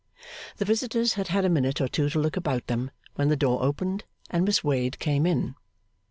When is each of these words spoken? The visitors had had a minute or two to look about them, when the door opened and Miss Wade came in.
The 0.57 0.65
visitors 0.65 1.13
had 1.13 1.27
had 1.27 1.45
a 1.45 1.49
minute 1.49 1.79
or 1.79 1.87
two 1.87 2.09
to 2.09 2.17
look 2.17 2.35
about 2.35 2.65
them, 2.65 2.89
when 3.13 3.29
the 3.29 3.35
door 3.35 3.61
opened 3.61 4.03
and 4.31 4.43
Miss 4.43 4.63
Wade 4.63 4.97
came 4.97 5.27
in. 5.27 5.53